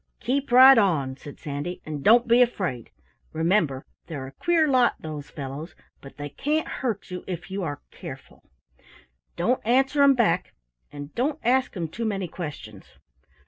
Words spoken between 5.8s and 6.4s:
but they